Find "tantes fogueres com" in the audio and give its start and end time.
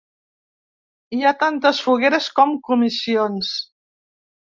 1.43-2.55